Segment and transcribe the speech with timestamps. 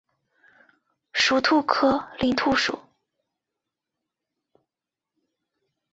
[1.13, 2.79] 属兔科林兔属。